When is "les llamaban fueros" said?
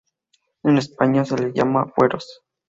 1.37-2.41